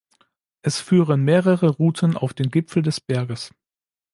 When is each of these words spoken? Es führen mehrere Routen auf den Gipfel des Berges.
Es 0.63 0.81
führen 0.81 1.23
mehrere 1.25 1.69
Routen 1.69 2.17
auf 2.17 2.33
den 2.33 2.49
Gipfel 2.49 2.81
des 2.81 2.99
Berges. 2.99 3.53